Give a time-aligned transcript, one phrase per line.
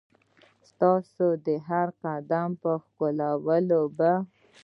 [0.69, 0.91] ستا
[1.45, 2.49] د هرقدم
[2.85, 4.11] ښکالو به